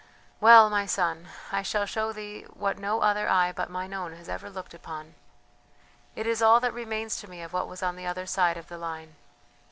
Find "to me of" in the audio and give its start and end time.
7.17-7.53